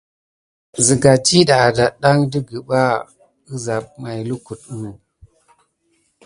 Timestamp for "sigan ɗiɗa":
0.85-1.55